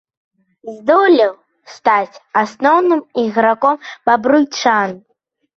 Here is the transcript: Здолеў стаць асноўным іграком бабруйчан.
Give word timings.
Здолеў 0.77 1.33
стаць 1.75 2.21
асноўным 2.43 3.05
іграком 3.25 3.75
бабруйчан. 4.13 4.99